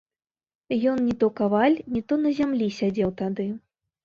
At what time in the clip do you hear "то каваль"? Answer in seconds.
1.23-1.75